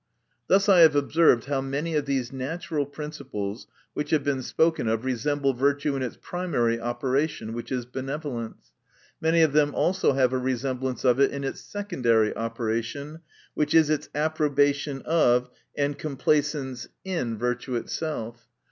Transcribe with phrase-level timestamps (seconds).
[0.47, 5.05] Thus I have observed how many of these natural principles, which have been spoken of,
[5.05, 8.71] resemble virtue in its primary operation, which is benevolence.
[9.21, 13.19] Many of them also have a resemblance of it in its secondary operation,
[13.53, 18.47] which is its approbation of and complacence in virtue itself.